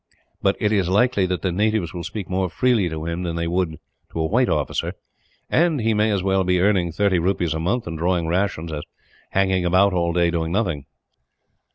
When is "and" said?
5.47-5.79, 7.85-7.99